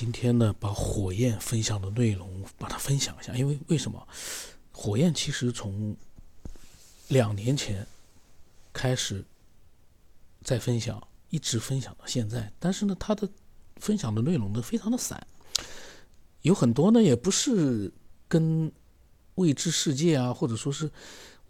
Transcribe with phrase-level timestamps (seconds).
[0.00, 4.06] 今天呢，把火焰分享的内容把它分享一下，因为为什么？
[4.70, 5.96] 火焰其实从
[7.08, 7.84] 两年前
[8.72, 9.24] 开始
[10.44, 13.28] 在分享，一直分享到现在，但是呢，它的
[13.78, 15.20] 分享的内容呢非常的散，
[16.42, 17.92] 有很多呢也不是
[18.28, 18.70] 跟
[19.34, 20.88] 未知世界啊，或者说是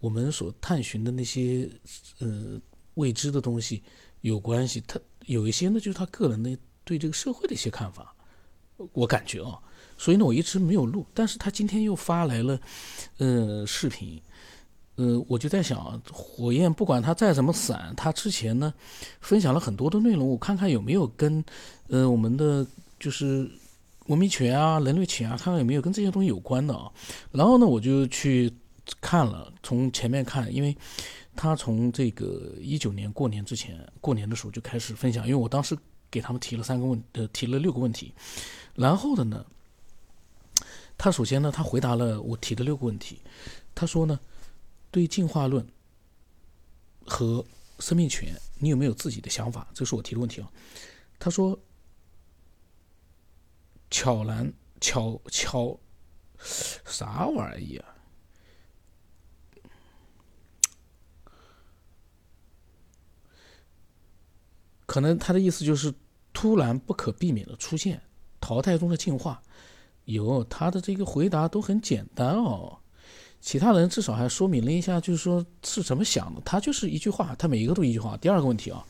[0.00, 1.68] 我们所探寻的那些
[2.20, 2.58] 呃
[2.94, 3.82] 未知的东西
[4.22, 8.14] 有关系，他有一些呢就是他个人的对这个社会的一些看法。
[8.92, 9.58] 我感觉啊，
[9.96, 11.04] 所以呢，我一直没有录。
[11.12, 12.58] 但是他今天又发来了，
[13.18, 14.20] 呃，视频，
[14.96, 18.72] 呃，我就在想，火焰不管他再怎么散，他之前呢，
[19.20, 21.44] 分享了很多的内容，我看看有没有跟，
[21.88, 22.66] 呃，我们的
[23.00, 23.50] 就是
[24.06, 26.90] 文明权啊、人类权啊，看看有没有跟这些东西有关的啊。
[27.32, 28.52] 然后呢，我就去
[29.00, 30.76] 看了，从前面看，因为
[31.36, 35.76] 他从这个一九年过年之前，过年的时候就开始分享，因为我当时
[36.10, 38.12] 给他们提了三个问，呃，提了六个问题。
[38.78, 39.44] 然后的呢，
[40.96, 43.20] 他首先呢，他回答了我提的六个问题。
[43.74, 44.20] 他说呢，
[44.92, 45.66] 对进化论
[47.04, 47.44] 和
[47.80, 49.66] 生命权，你有没有自己的想法？
[49.74, 50.48] 这是我提的问题啊。
[51.18, 51.58] 他说，
[53.90, 55.76] 巧兰巧巧
[56.86, 57.84] 啥玩意儿？
[64.86, 65.92] 可能他的意思就是
[66.32, 68.00] 突然不可避免的出现。
[68.48, 69.42] 淘汰中的进化，
[70.06, 72.78] 有他的这个回答都很简单哦。
[73.42, 76.40] 其他人至少还说明了一下，就是说是怎么想的。
[76.46, 78.16] 他就是一句话，他每一个都一句话。
[78.16, 78.82] 第二个问题啊，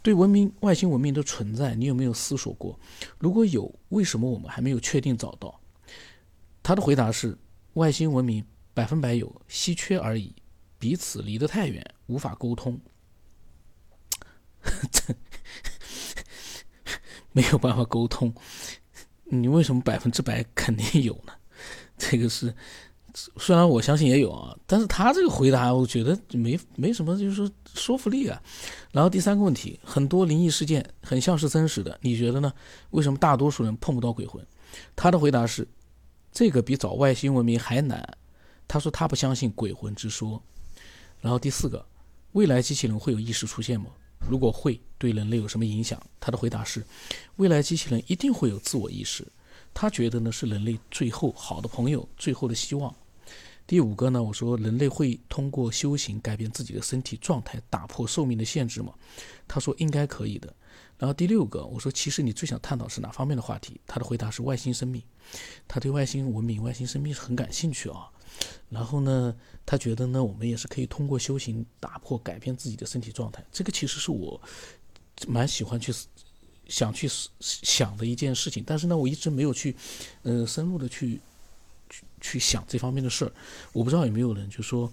[0.00, 2.80] 对文明外星文明的存在，你有没有思索过？
[3.18, 5.60] 如果有，为什么我们还没有确定找到？
[6.62, 7.36] 他的回答是：
[7.74, 10.34] 外星文明百分百有，稀缺而已，
[10.78, 12.80] 彼此离得太远，无法沟通。
[17.38, 18.34] 没有办法沟通，
[19.30, 21.32] 你为什么百分之百肯定有呢？
[21.96, 22.52] 这个是，
[23.36, 28.42] 虽然我相信也有啊，但是他这个回答我觉得没没什么，就是说说服力啊。
[28.90, 32.52] 然后第三个问题，很多灵异事件很像是真实的，你觉得呢？
[32.90, 34.44] 为什么大多数人碰不到鬼魂？
[34.96, 35.64] 他的回答是，
[36.32, 38.04] 这个比找外星文明还难。
[38.66, 40.42] 他说他不相信鬼魂之说。
[41.20, 41.86] 然后第四个，
[42.32, 43.86] 未来机器人会有意识出现吗？
[44.28, 46.00] 如果会对人类有什么影响？
[46.20, 46.84] 他的回答是：
[47.36, 49.26] 未来机器人一定会有自我意识。
[49.72, 52.94] 他觉得呢是人类最后好的朋友，最后的希望。
[53.66, 58.92] 第五个呢，我说人类会通过修行改变自己的身体状态，打破寿命的限制吗？
[59.46, 60.52] 他说应该可以的。
[60.96, 63.80] 然后第六个，我说其实你最想探讨是哪方面的话题？
[63.86, 65.02] 他的回答是外星生命。
[65.68, 68.10] 他对外星文明、外星生命很感兴趣啊。
[68.68, 69.34] 然后呢，
[69.64, 73.42] 他觉得呢，我们也是可以通过修行打破、改变自己的身体状态。
[73.50, 74.40] 这个其实是我
[75.26, 75.92] 蛮喜欢去
[76.68, 77.08] 想去
[77.40, 78.62] 想的一件事情。
[78.66, 79.74] 但是呢，我一直没有去，
[80.22, 81.18] 呃，深入的去
[81.88, 83.32] 去去想这方面的事儿。
[83.72, 84.92] 我不知道有没有人就说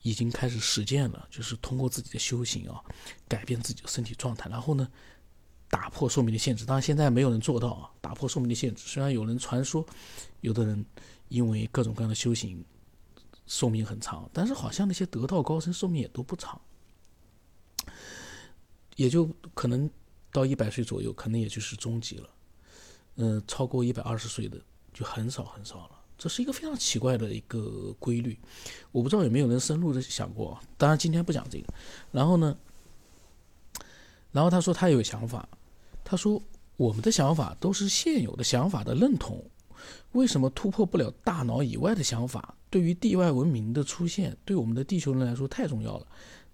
[0.00, 2.80] 已经开始实践了，就是通过自己的修行啊，
[3.28, 4.88] 改变自己的身体状态，然后呢，
[5.68, 6.64] 打破寿命的限制。
[6.64, 8.84] 当然，现在没有人做到啊，打破寿命的限制。
[8.86, 9.86] 虽然有人传说，
[10.40, 10.82] 有的人
[11.28, 12.64] 因为各种各样的修行。
[13.52, 16.58] 寿命很长，但是好像那些得道高僧寿命也都不长，
[18.96, 19.88] 也就可能
[20.32, 22.30] 到一百岁左右，可能也就是终极了。
[23.16, 24.58] 嗯，超过一百二十岁的
[24.94, 25.90] 就很少很少了。
[26.16, 28.40] 这是一个非常奇怪的一个规律，
[28.90, 30.58] 我不知道有没有人深入的想过。
[30.78, 31.66] 当然今天不讲这个。
[32.10, 32.56] 然后呢，
[34.30, 35.46] 然后他说他有想法，
[36.02, 36.42] 他说
[36.78, 39.44] 我们的想法都是现有的想法的认同。
[40.12, 42.54] 为什么突破不了大脑以外的想法？
[42.70, 46.06] 对于地外文明的出现，对我们的地球人来说太重要了。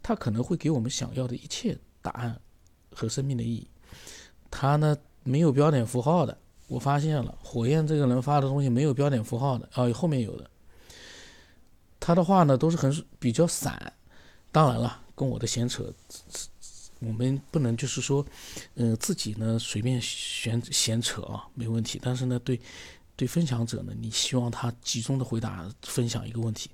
[0.03, 2.41] 它可能会给我们想要的一切答案
[2.93, 3.67] 和生命的意义。
[4.51, 7.37] 他呢没有标点符号的，我发现了。
[7.43, 10.51] 火焰这个人发的东西没有标点符号的，哦，后面有的。
[12.01, 13.93] 他的话呢都是很比较散。
[14.51, 15.93] 当然了，跟我的闲扯，
[17.01, 18.25] 我们不能就是说，
[18.75, 22.01] 嗯，自己呢随便闲闲扯啊，没问题。
[22.03, 22.61] 但是呢，对。
[23.19, 26.71] 对分享者呢，你希望他集中的回答分享一个问题，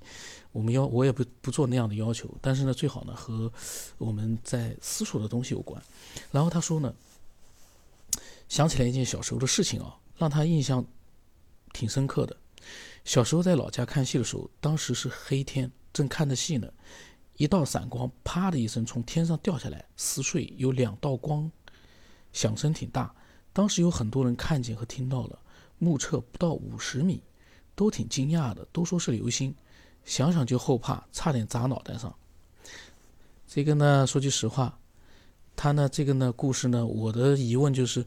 [0.51, 3.51] 我们要我也不不做那样的要求，但是呢，最好呢和
[3.97, 5.81] 我们在思索的东西有关。
[6.31, 6.93] 然后他说呢，
[8.47, 10.85] 想起来一件小时候的事情啊，让他印象
[11.73, 12.37] 挺深刻的。
[13.05, 16.71] 小时候在老家看戏的时候，当时是黑天，正看着戏呢，
[17.37, 21.51] 一道闪光啪的一声从天上掉下来，撕碎有两道光，
[22.33, 23.11] 响声挺大。
[23.51, 25.39] 当时有很多人看见和听到了。
[25.77, 27.21] 目测不到五十米，
[27.75, 29.53] 都挺惊讶的，都说是流星，
[30.03, 32.13] 想想就后怕，差点砸脑袋上。
[33.47, 34.77] 这个呢，说句实话，
[35.55, 38.05] 他呢，这个呢，故事呢，我的疑问就是，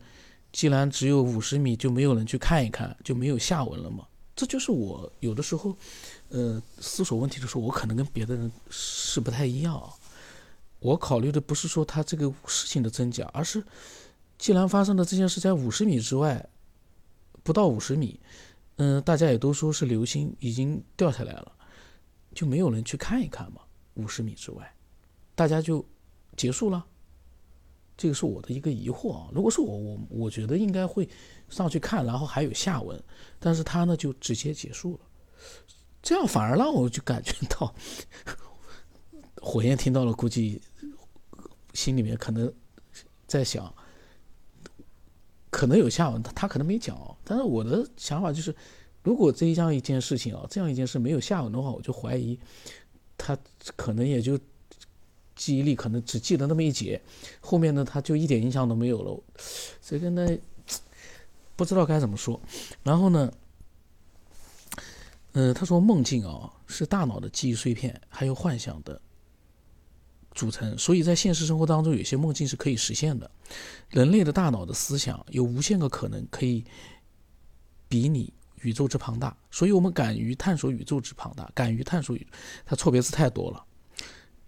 [0.52, 4.06] 既然只有五十米，就没有人去看一看，就没有下文了吗？
[4.34, 5.76] 这就是我有的时候，
[6.28, 9.82] 呃，思索问题的时候，我可能跟别的人是不太一样。
[10.80, 13.64] 我考虑的不是说他这个事情的真假，而是
[14.38, 16.48] 既然发生的这件事在五十米之外，
[17.42, 18.20] 不到五十米，
[18.76, 21.52] 嗯，大家也都说是流星已经掉下来了，
[22.34, 23.62] 就没有人去看一看吗？
[23.94, 24.74] 五十米之外，
[25.34, 25.84] 大家就
[26.36, 26.86] 结束了。
[27.96, 29.28] 这个是我的一个疑惑啊。
[29.32, 31.08] 如果是我，我我觉得应该会
[31.48, 33.02] 上去看，然后还有下文，
[33.38, 35.00] 但是他呢就直接结束了，
[36.00, 37.74] 这样反而让我就感觉到。
[39.40, 40.60] 火焰听到了，估计
[41.72, 42.52] 心里面可能
[43.26, 43.72] 在想，
[45.50, 46.96] 可能有下文，他他可能没讲。
[47.24, 48.54] 但是我的想法就是，
[49.02, 52.38] 如果这样一件事情啊，这样一件事没有下文的话，我就怀疑
[53.16, 53.36] 他
[53.76, 54.38] 可能也就
[55.34, 57.00] 记忆力可能只记得那么一节，
[57.40, 59.22] 后面呢他就一点印象都没有了。
[59.80, 60.28] 这个呢
[61.56, 62.40] 不知道该怎么说。
[62.82, 63.32] 然后呢，
[65.32, 69.00] 呃，他说梦境啊是大脑的记忆碎片，还有幻想的。
[70.34, 73.28] 组成，所以在现实生活当中，有些梦境是可以实现的。
[73.88, 76.64] 人类的大脑的思想有无限个可能，可以
[77.88, 78.32] 比拟
[78.62, 79.36] 宇宙之庞大。
[79.50, 82.26] 所以我们敢于探索宇宙之庞大，敢于探索宇，
[82.64, 83.64] 它错别字太多了。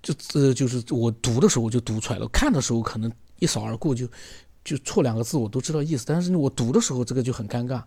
[0.03, 4.09] 就这就是我读的时候我就读出来了，看的时候可能一扫而过，就
[4.63, 7.83] 就错两个字我都知道意思，但是我读的时候这个就很尴尬。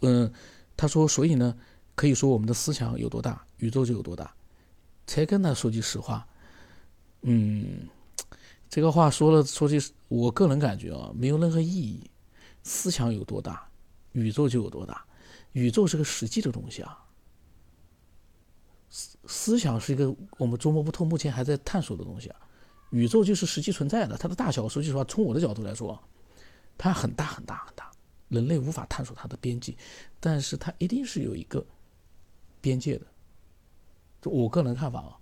[0.00, 0.32] 嗯，
[0.76, 1.54] 他说，所以呢，
[1.94, 4.32] 可以说我们的思想有多大，宇宙就有多大。
[5.06, 6.26] 才跟他说句实话。
[7.22, 7.88] 嗯，
[8.68, 9.78] 这个话说了，说句
[10.08, 12.10] 我个人感觉啊，没有任何意义。
[12.62, 13.68] 思想有多大，
[14.12, 15.04] 宇宙就有多大。
[15.52, 17.04] 宇宙是个实际的东西啊，
[18.90, 22.40] 思思想是一个我们捉摸不透、目前还在探索的东西啊。
[22.90, 25.98] 宇宙就是实际存在的，它的大小，说句实话，从我的角度来说，
[26.76, 27.90] 它很大很大很大，
[28.28, 29.76] 人类无法探索它的边际，
[30.20, 31.64] 但是它一定是有一个
[32.60, 33.06] 边界的。
[34.20, 35.16] 就我个人看法啊，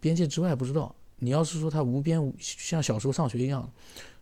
[0.00, 0.94] 边界之外不知道。
[1.24, 3.72] 你要是说它无边无，像小时候上学一样，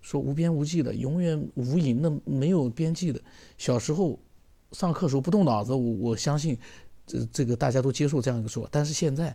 [0.03, 3.19] 说无边无际的，永远无垠的，没有边际的。
[3.57, 4.19] 小时候
[4.73, 6.59] 上课时候不动脑子，我我相信
[7.07, 8.69] 这这个大家都接受这样一个说。
[8.71, 9.35] 但是现在，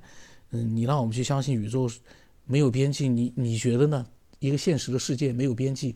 [0.52, 1.90] 嗯，你让我们去相信宇宙
[2.46, 4.06] 没有边际，你你觉得呢？
[4.38, 5.96] 一个现实的世界没有边际，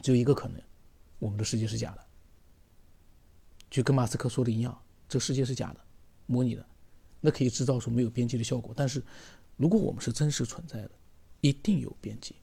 [0.00, 0.62] 只有一个可能，
[1.18, 2.04] 我们的世界是假的，
[3.68, 5.80] 就跟马斯克说的一样，这个世界是假的，
[6.26, 6.64] 模拟的，
[7.20, 9.02] 那可以制造出没有边际的效果，但是。
[9.58, 10.90] 如果我们是真实存在的，
[11.42, 12.34] 一定有边界。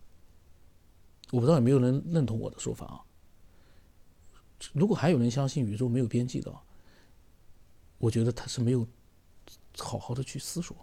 [1.31, 3.01] 我不知道有没有人认同我的说法啊？
[4.73, 6.53] 如果还有人相信宇宙没有边际的，
[7.97, 8.87] 我觉得他是没有
[9.77, 10.77] 好好的去思索。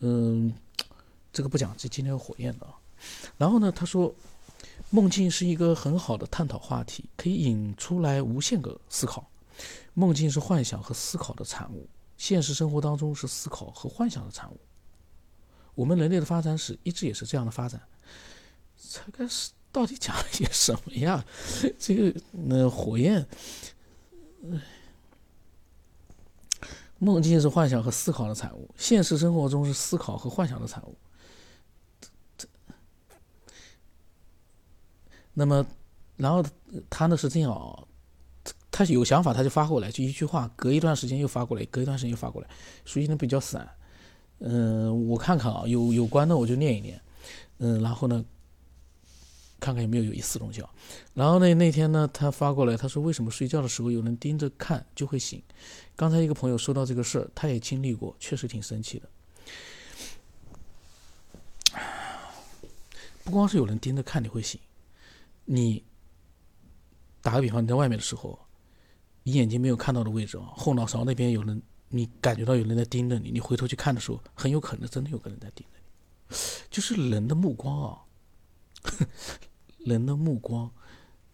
[0.00, 0.52] 嗯，
[1.32, 2.78] 这个不讲，这今天有火焰的啊。
[3.38, 4.14] 然后呢，他说，
[4.90, 9.30] 梦境是一个很好的探讨话题，可以引出来无限个思考。
[9.94, 14.58] 梦境是幻想和思考的产物，现实生活当中是思考和幻想的产物。
[15.74, 17.80] 我们人类的发展史一直也是这样的发展，
[18.76, 21.24] 这个是到底讲了些什么呀？
[21.78, 23.26] 这个那火焰，
[26.98, 30.96] 梦境是幻想和思考的产物，现实生活中是思考和幻想的产物。
[35.32, 35.66] 那么，
[36.16, 36.44] 然后
[36.88, 37.82] 他呢是这样啊，
[38.70, 42.48] 他有想法他就发过来，就一句话，隔一段时间又发过来，隔一段时间又发过来，
[42.84, 43.68] 所以呢比较散。
[44.40, 47.00] 嗯，我看看啊，有有关的我就念一念，
[47.58, 48.22] 嗯，然后呢，
[49.58, 50.68] 看看有没有有意思东西啊。
[51.14, 55.42] 然后呢，那天呢，他发过来，他说为什么睡觉的时候有人盯着看就会醒？
[55.96, 59.08] 刚才一个朋友说到这个事儿，他也经历过，确实挺生气的。
[63.22, 64.60] 不光是有人盯着看你会醒，
[65.46, 65.82] 你
[67.22, 68.38] 打个比方，你在外面的时候，
[69.22, 71.62] 你眼睛没有看到的位置啊，后脑勺那边有人。
[71.94, 76.36] 你感觉到有人在盯着你，你回头去看的时候，很有可能真的有个人在盯着你。
[76.68, 78.02] 就是人的目光啊，
[79.78, 80.68] 人的目光，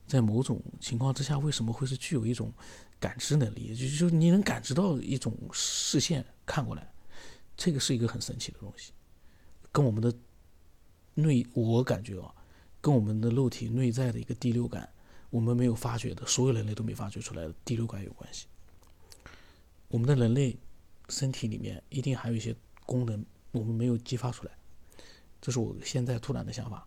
[0.06, 2.52] 在某种情况之下，为什么会是具有一种
[2.98, 3.74] 感知能力？
[3.74, 6.92] 就就你能感知到一种视线看过来，
[7.56, 8.92] 这个是一个很神奇的东西，
[9.72, 10.14] 跟我们的
[11.14, 12.34] 内，我感觉啊，
[12.82, 14.86] 跟我们的肉体内在的一个第六感，
[15.30, 18.46] 我们没有发觉的，所有人类都没发觉出来的第六感有关系。
[19.90, 20.56] 我们的人类
[21.08, 22.54] 身体里面一定还有一些
[22.86, 24.52] 功能，我们没有激发出来，
[25.40, 26.86] 这是我现在突然的想法。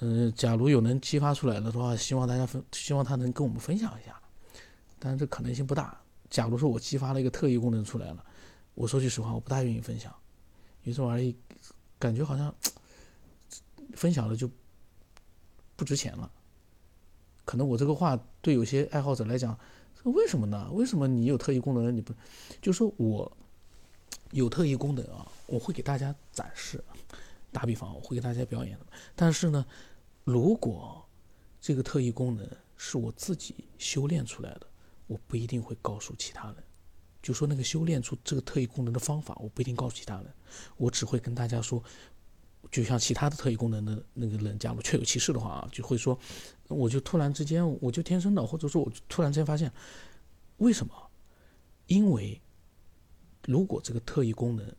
[0.00, 4.20] 嗯，假如有能激发出来的话，希望大家分，希望他能跟我们分享一下。
[4.98, 5.96] 但是这可能性不大。
[6.28, 8.26] 假如说我激发了一个特异功能出来了，
[8.74, 10.12] 我说句实话，我不大愿意分享，
[10.82, 11.36] 因为这玩意
[11.98, 12.52] 感觉好像
[13.92, 14.50] 分享了就
[15.76, 16.28] 不值钱了。
[17.44, 19.56] 可能我这个话对有些爱好者来讲，
[20.04, 20.70] 为什么呢？
[20.72, 22.14] 为什么你有特异功能你不？
[22.62, 23.30] 就说我
[24.30, 26.82] 有特异功能啊，我会给大家展示。
[27.50, 28.86] 打比方，我会给大家表演的。
[29.14, 29.64] 但是呢，
[30.24, 31.04] 如果
[31.60, 34.66] 这个特异功能是我自己修炼出来的，
[35.06, 36.56] 我不一定会告诉其他人。
[37.22, 40.26] 就说那个修炼出这个特异功能的方法，我不一定告诉其他人，
[40.76, 41.82] 我只会跟大家说。
[42.74, 46.18] 就像其他的特异功能的那个人，假如确有其事的话啊，就会说，
[46.66, 49.72] 我就突然之间我就天生的，或者说我突然之间发现，
[50.56, 50.92] 为什么？
[51.86, 52.40] 因为
[53.46, 54.74] 如果这个特异功能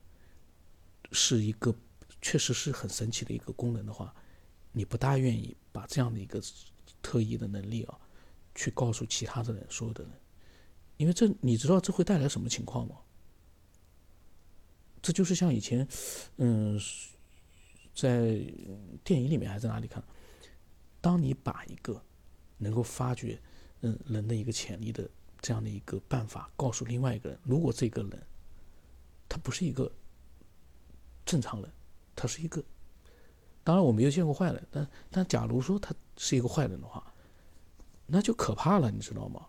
[1.13, 1.73] 是一个
[2.21, 4.13] 确实是很神奇的一个功能的话，
[4.73, 6.43] 你不大愿意把这样的一个
[7.01, 7.97] 特异的能力啊，
[8.55, 10.11] 去告诉其他的人，所有的人，
[10.97, 12.97] 因为这你知道这会带来什么情况吗？
[15.01, 15.87] 这就是像以前，
[16.35, 16.77] 嗯。
[17.95, 18.39] 在
[19.03, 20.03] 电影里面还是哪里看？
[21.01, 22.03] 当你把一个
[22.57, 23.41] 能够发掘
[23.81, 25.09] 嗯人的一个潜力的
[25.39, 28.21] 这样的一个办法告诉另外一个人，如果这个人
[29.29, 29.91] 他不是一个
[31.25, 31.71] 正常人，
[32.15, 32.63] 他是一个，
[33.63, 37.13] 当然我没有见过坏人，但但假如说他是一个坏人的话，
[38.05, 39.47] 那就可怕了，你知道吗？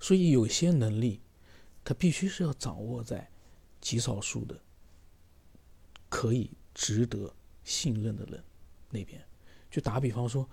[0.00, 1.20] 所以有些能力，
[1.84, 3.30] 他必须是要掌握在
[3.80, 4.58] 极少数的。
[6.14, 7.28] 可以值得
[7.64, 8.40] 信任的人
[8.88, 9.20] 那边，
[9.68, 10.48] 就打比方说，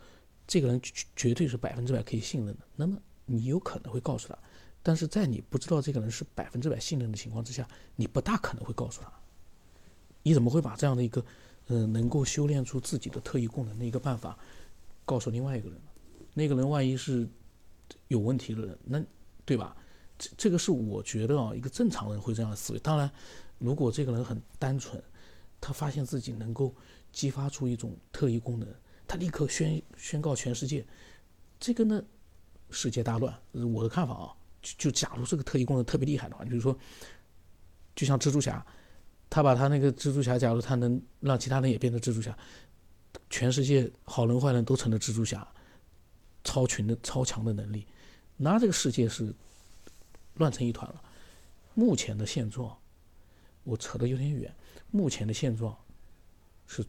[0.47, 0.81] 这个人
[1.15, 4.35] 绝对是百分之百可以信任的，那么你有可能会告诉他，
[4.81, 9.13] 但是在你不知道这个人是百分之百信任的情况之下，你不大可能会告诉他。
[10.23, 11.23] 你怎么会把这样的一个，
[11.67, 14.35] 嗯，能够修炼出自己的特异功能的一个办法，
[15.05, 15.91] 告诉另外一个人呢？
[16.33, 17.29] 那个人万一是
[18.07, 19.03] 有问题的人，那
[19.45, 19.77] 对吧？
[20.17, 22.79] 这这个是我觉得啊，一个正常人会这样的思维。
[22.79, 23.11] 当然，
[23.59, 24.99] 如果这个人很单纯。
[25.61, 26.75] 他发现自己能够
[27.13, 28.67] 激发出一种特异功能，
[29.07, 30.85] 他立刻宣宣告全世界，
[31.59, 32.03] 这个呢，
[32.71, 33.33] 世界大乱。
[33.73, 36.75] 我的看法啊，就就假如这个特异功能特别厉害的话，比如说，
[37.95, 38.65] 就像蜘蛛侠，
[39.29, 42.35] 他把他那个蜘蛛侠，假如他能让其他人也变成蜘蛛侠，
[43.29, 45.47] 全世界好人坏人都成了蜘蛛侠，
[46.43, 47.85] 超群的超强的能力，
[48.37, 49.31] 那这个世界是
[50.35, 51.01] 乱成一团了。
[51.73, 52.77] 目前的现状，
[53.63, 54.53] 我扯得有点远。
[54.91, 55.77] 目前的现状
[56.67, 56.85] 是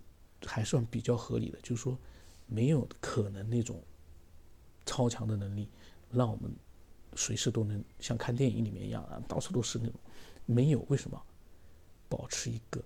[0.46, 1.96] 还算比较合理的，就是说
[2.46, 3.82] 没有可能那种
[4.84, 5.68] 超强的能力
[6.10, 6.50] 让我们
[7.14, 9.94] 随时都能像看电影里面一样啊，到处都是那种
[10.46, 10.80] 没有。
[10.88, 11.22] 为什么？
[12.08, 12.82] 保持一个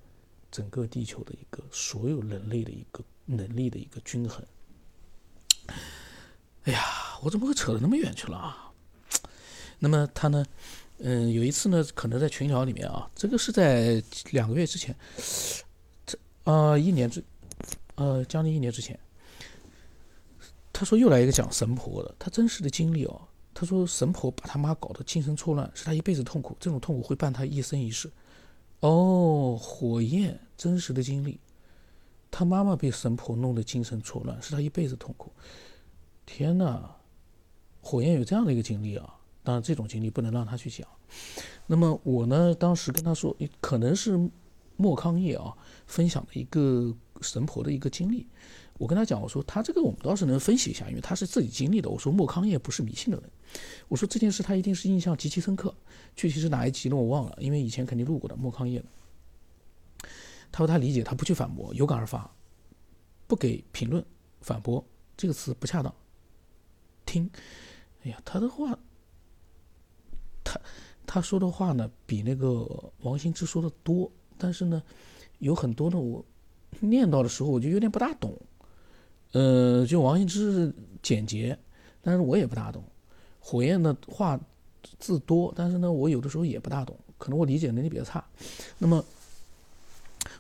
[0.53, 4.45] 整个地球的一个所有人类的一个能力的一个均衡。
[6.63, 8.73] 哎呀，我怎么会扯得那么远去了啊？
[9.81, 10.47] 那么他呢？
[10.99, 14.97] 嗯，有一次呢，可能在群聊里面啊，这个是在两个月之前，
[16.07, 17.23] 这呃一年之，
[17.97, 18.99] 呃将近一年之前，
[20.73, 23.21] 他说又来一个讲神婆的，他真实的经历哦，
[23.53, 28.11] 他说神婆把他妈搞得精神错乱，是他一辈子痛苦，这种痛苦会伴他一生一世。
[28.81, 31.39] 哦，火焰真实的经历，
[32.31, 35.31] 他妈妈被神婆弄得精神错乱，是他一辈子痛苦。
[36.25, 36.97] 天哪，
[37.81, 39.16] 火焰有这样的一个经历啊！
[39.47, 40.85] 当然，这种经历不能让他去讲。
[41.69, 44.19] 那么我呢，当时跟他说，可能是
[44.77, 48.27] 莫康业啊分享的一个神婆的一个经历。
[48.77, 51.89] 我跟他讲，我说他这个我们倒是能分析一下，因为他是自己经历的。
[51.89, 53.31] 我说莫康业不是迷信的人，
[53.87, 55.73] 我说这件事他一定是印象极其深刻。
[56.17, 56.97] 具体是哪一集呢？
[56.97, 58.85] 我忘了，因为以前肯定录过的莫康业。
[60.51, 62.29] 他说他理解，他不去反驳，有感而发，
[63.29, 64.05] 不给评论，
[64.41, 64.85] 反驳
[65.17, 65.95] 这个词不恰当。
[67.05, 67.31] 听，
[68.03, 68.77] 哎呀，他的话。
[70.47, 70.61] 他
[71.05, 72.65] 他说的话呢，比那个
[73.01, 74.81] 王兴之说的多，但是呢，
[75.41, 76.25] 有很多呢我
[76.79, 78.33] 念到的时候，我就有点不大懂。
[79.33, 80.73] 呃，就王兴之
[81.03, 81.59] 简洁，
[82.01, 82.83] 但是我也不大懂。
[83.41, 84.39] 火焰的话
[84.99, 88.25] 字多，但是呢，我有的时候也不大懂，可能我理解能力比较差。
[88.79, 89.05] 那么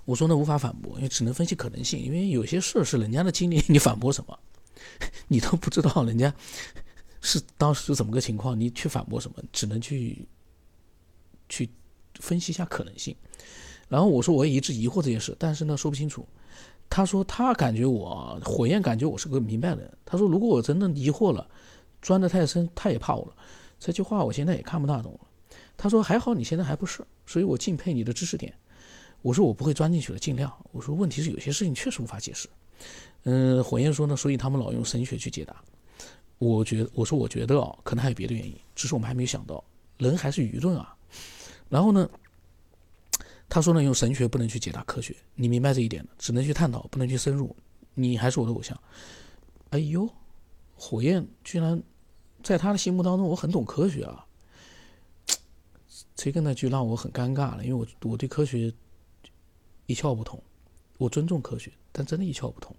[0.04, 4.38] 我说呢，无法反驳，因为只能分析可能性，因为有些事是人家的经历， 你反驳什么？
[5.28, 6.32] 你都不知道人家。
[7.26, 8.58] 是当时怎么个情况？
[8.58, 9.42] 你去反驳什么？
[9.52, 10.24] 只能去
[11.48, 11.68] 去
[12.20, 13.14] 分析一下可能性。
[13.88, 16.24] 然后我说我也一直疑惑这件事，但是呢说不清楚。
[16.88, 19.92] 他说他感觉我火焰感觉我是个明白人。
[20.04, 21.44] 他说如果我真的疑惑了，
[22.00, 23.36] 钻得太深，他也怕我了。
[23.80, 25.20] 这句话我现在也看不大懂了。
[25.76, 28.54] 他说还好你现在还不是，所以我敬佩你的知识点。
[29.20, 30.52] 我说我不会钻进去了，尽量。
[30.70, 32.48] 我说问题是有些事情确实无法解释。
[33.24, 35.60] 嗯，火焰说呢，所以他们老用神学去解答。
[36.38, 39.62] 我觉得，我说我觉得啊，可能还有别的原因，只是我们还没有想到。
[39.98, 40.94] 人还是愚钝啊。
[41.68, 42.08] 然后呢，
[43.48, 47.54] 他说呢，用神学不能去解答科学，你明白这一点，只能去探讨，不能去深入。
[47.94, 48.78] 你还是我的偶像。
[49.70, 50.08] 哎呦，
[50.76, 51.82] 火焰居然
[52.42, 54.26] 在他的心目当中，我很懂科学啊。
[56.14, 58.72] 这个呢就让我很尴尬了，因为我我对科学
[59.86, 60.42] 一窍不通，
[60.98, 62.76] 我尊重科学，但真的一窍不通。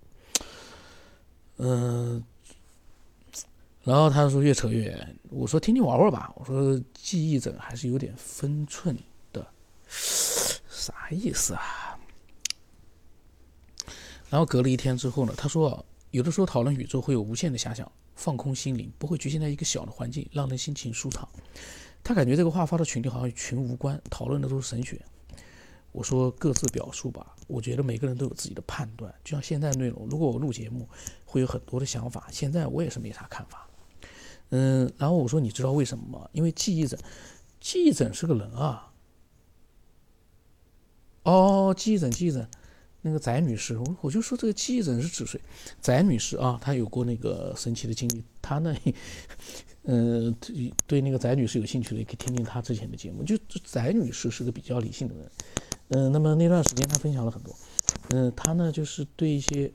[1.58, 2.24] 嗯，
[3.88, 8.94] 然后他说越扯越远，我说听听玩玩吧，我说记忆枕还是有点分寸
[9.32, 9.48] 的，
[9.88, 11.98] 啥意思啊？
[14.30, 21.26] 然后隔了一天之后呢，他说有的时候讨论宇宙会有无限的遐想，放空心灵，不会局限在一个小的环境，让人心情舒畅。
[22.04, 25.02] 他感觉这个话发到群里好像与群无关，讨论的都是神学。
[25.94, 29.16] 我说各自表述吧，我觉得每个人都有自己的判断。
[29.24, 30.90] 就像现在内容，如果我录节目，
[31.24, 32.28] 会有很多的想法。
[32.30, 33.66] 现在我也是没啥看法。
[34.50, 36.30] 嗯，然后我说你知道为什么吗？
[36.32, 37.00] 因为记忆枕，
[37.60, 38.92] 记忆枕是个人啊。
[41.24, 42.48] 哦，记忆枕，记忆枕，
[43.02, 45.42] 那个翟女士，我我就说这个记忆枕是指谁？
[45.82, 48.76] 翟女士啊，她有过那个神奇的经历，她呢。
[49.90, 53.24] 嗯，对对，那个翟女士有兴趣的，可以听听她之前的节目。
[53.24, 55.32] 就翟女士是个比较理性的人，
[55.88, 57.56] 嗯，那么那段时间她分享了很多，
[58.10, 59.72] 嗯，她呢就是对一些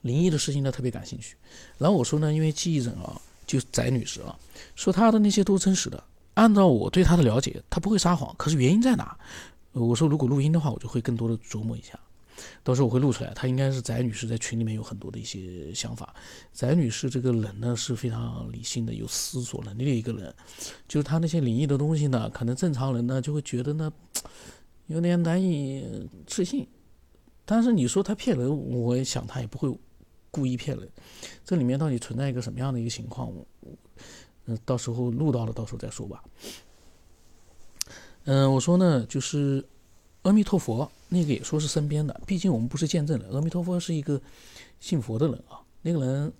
[0.00, 1.36] 灵异的事情呢特别感兴趣。
[1.76, 4.38] 然后我说呢，因为记忆枕啊，就翟女士啊，
[4.76, 6.00] 说她的那些都真实的。
[6.34, 8.32] 按照我对她的了解，她不会撒谎。
[8.38, 9.18] 可是原因在哪？
[9.72, 11.98] 我说如果录音的话，我就会更多的琢磨一下。
[12.62, 16.14] 到时候我会录出来，她应该是翟女士在群里面有很多的一些想法。
[16.52, 20.32] 翟女士这个人呢是非常理性的，有思索能力的一个人。
[20.86, 23.92] 就是她那些灵异的东西呢，可能正常人呢就会觉得呢
[24.86, 26.64] 有点难以置信。
[27.44, 29.76] 但是你说她骗人，我想她也不会
[30.30, 30.88] 故意骗人。
[31.44, 33.32] 这里面到底存在一个什么样的一个情况？
[34.46, 36.22] 嗯，到时候录到了，到时候再说吧。
[38.24, 39.64] 嗯，我说呢，就是
[40.22, 40.90] 阿弥陀佛。
[41.10, 43.30] 那个也说是身边的，毕竟我们不是见证人。
[43.30, 44.20] 阿弥陀佛是一个
[44.78, 46.30] 信佛的人啊，那个人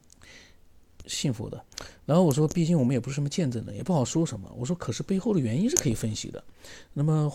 [1.06, 1.64] 信佛的。
[2.04, 4.52] 然后我说，毕竟我们也不是什么见证人，也不好说什么。
[4.54, 6.44] 我说，可是背后的原因是可以分析的。
[6.92, 7.32] 那么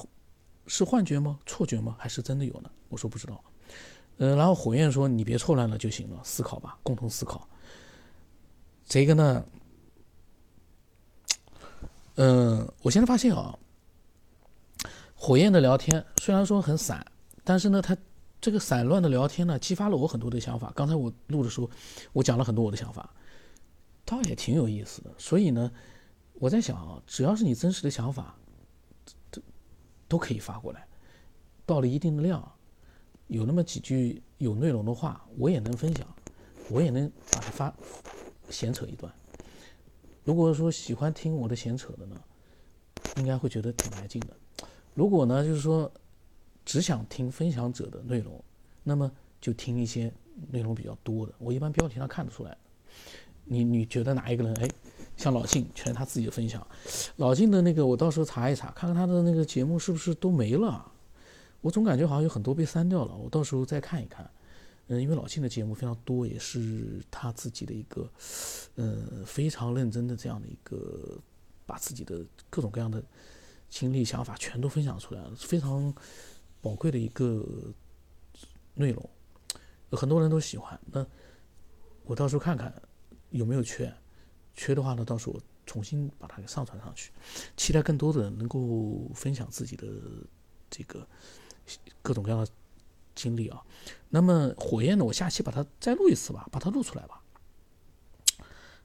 [0.67, 1.39] 是幻觉吗？
[1.47, 1.95] 错觉吗？
[1.97, 2.69] 还是真的有呢？
[2.89, 3.43] 我说不知道。
[4.17, 7.47] 呃，然后火焰说：“你别错乱了就行了，思考吧，共同思考。”
[8.85, 9.45] 这个呢，
[12.15, 13.57] 嗯，我现在发现啊，
[15.15, 17.05] 火焰的聊天虽然说很散。
[17.45, 17.97] 但是呢，他
[18.39, 20.71] 这个散乱的聊天呢，激发了我很多的想法。
[20.73, 21.69] 刚才我录的时候，
[22.13, 23.13] 我讲了很多我的想法，
[24.05, 25.11] 倒也挺有意思的。
[25.17, 25.69] 所以呢，
[26.35, 28.33] 我在想啊，只要是你真实的想法，
[29.29, 29.41] 都
[30.07, 30.87] 都可以发过来。
[31.65, 32.49] 到了一定的量，
[33.27, 36.07] 有那么几句有内容的话，我也能分享，
[36.69, 37.73] 我也能把它发
[38.49, 39.11] 闲扯一段。
[40.23, 42.15] 如果说喜欢听我的闲扯的呢，
[43.17, 44.65] 应该会觉得挺来劲的。
[44.93, 45.91] 如果呢，就是说。
[46.65, 48.41] 只想听分享者的内容，
[48.83, 50.09] 那么就听一些
[50.49, 51.33] 内容比较多的。
[51.37, 52.57] 我一般标题上看得出来。
[53.43, 54.55] 你你觉得哪一个人？
[54.61, 54.69] 哎，
[55.17, 56.65] 像老静，全是他自己的分享。
[57.17, 60.89] 老静的那个，我到时候查一查，看看他的那个节目是不是都没了。
[61.63, 63.15] 我总感觉好像有很多被删掉了。
[63.15, 64.29] 我到时候再看一看。
[64.85, 68.07] 嗯，因为老庆的节目非常多，也是他自己的一个，
[68.75, 71.17] 呃，非常认真的这样的一个，
[71.65, 73.03] 把自己的各种各样的
[73.67, 75.91] 经历、想法全都分享出来了，非常。
[76.61, 77.45] 宝贵的一个
[78.75, 79.09] 内容，
[79.91, 80.79] 很多人都喜欢。
[80.85, 81.05] 那
[82.05, 82.73] 我到时候看看
[83.31, 83.93] 有没有缺，
[84.53, 87.11] 缺的话呢，到时候我重新把它给上传上去。
[87.57, 89.85] 期待更多的人能够分享自己的
[90.69, 91.05] 这个
[92.01, 92.47] 各种各样的
[93.15, 93.61] 经历啊。
[94.09, 97.21] 那么火焰呢，我下期把它再录一次吧，把它录出来吧。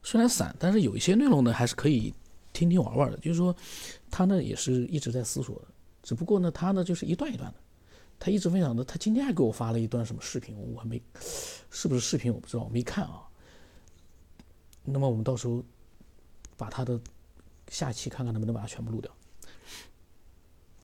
[0.01, 2.13] 虽然散，但是有一些内容呢还是可以
[2.53, 3.17] 听听玩玩的。
[3.17, 3.55] 就是说，
[4.09, 5.67] 他呢也是一直在思索的，
[6.01, 7.59] 只不过呢他呢就是一段一段的。
[8.21, 11.01] 他一直分享的，他今天还给我发了一段什么视频，我还没，
[11.71, 13.23] 是不是视频我不知道，我没看啊。
[14.83, 15.63] 那么我们到时候
[16.57, 16.99] 把他的
[17.69, 19.09] 下期看看能不能把它全部录掉。